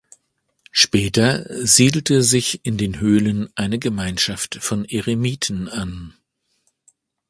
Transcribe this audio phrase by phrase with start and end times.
[0.71, 6.15] Später siedelte sich in den Höhlen eine Gemeinschaft von Eremiten an.